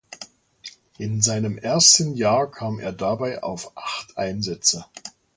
In 0.97 1.21
seinem 1.21 1.59
ersten 1.59 2.15
Jahr 2.15 2.49
kam 2.49 2.79
er 2.79 2.91
dabei 2.91 3.43
auf 3.43 3.77
acht 3.77 4.17
Einsätze. 4.17 4.85